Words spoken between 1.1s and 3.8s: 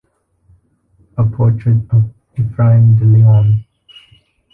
A portrait of Ephraim de Leon.